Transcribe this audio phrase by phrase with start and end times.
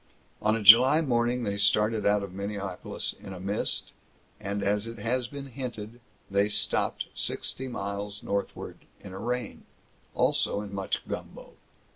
[0.41, 3.91] On a July morning, they started out of Minneapolis in a mist,
[4.39, 9.63] and as it has been hinted, they stopped sixty miles northward, in a rain,
[10.15, 11.53] also in much gumbo.